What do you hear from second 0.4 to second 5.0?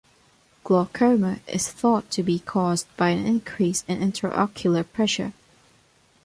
Glaucoma is thought to be caused by an increase in intraocular